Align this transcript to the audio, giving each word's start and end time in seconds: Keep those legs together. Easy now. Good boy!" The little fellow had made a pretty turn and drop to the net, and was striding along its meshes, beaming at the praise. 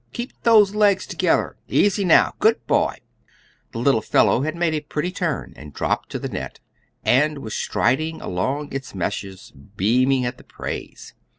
Keep 0.13 0.41
those 0.41 0.73
legs 0.73 1.05
together. 1.05 1.57
Easy 1.67 2.03
now. 2.03 2.33
Good 2.39 2.65
boy!" 2.65 2.95
The 3.71 3.77
little 3.77 4.01
fellow 4.01 4.41
had 4.41 4.55
made 4.55 4.73
a 4.73 4.81
pretty 4.81 5.11
turn 5.11 5.53
and 5.55 5.75
drop 5.75 6.07
to 6.09 6.17
the 6.17 6.27
net, 6.27 6.59
and 7.05 7.37
was 7.37 7.53
striding 7.53 8.19
along 8.19 8.73
its 8.73 8.95
meshes, 8.95 9.51
beaming 9.77 10.25
at 10.25 10.39
the 10.39 10.43
praise. 10.43 11.13